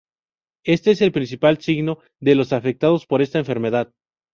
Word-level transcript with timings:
Éste 0.63 0.89
es 0.89 1.01
el 1.03 1.11
principal 1.11 1.61
signo 1.61 1.99
de 2.19 2.33
los 2.33 2.53
afectados 2.53 3.05
por 3.05 3.21
esta 3.21 3.37
enfermedad. 3.37 3.93